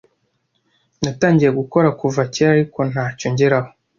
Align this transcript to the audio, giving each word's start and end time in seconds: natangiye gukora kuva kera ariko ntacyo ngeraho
natangiye 1.01 1.51
gukora 1.59 1.89
kuva 1.99 2.21
kera 2.33 2.49
ariko 2.55 2.79
ntacyo 2.91 3.27
ngeraho 3.33 3.69